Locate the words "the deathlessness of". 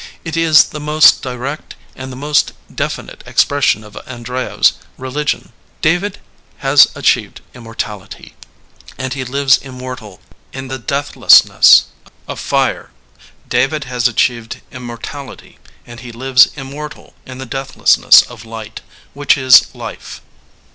10.69-12.39, 17.37-18.43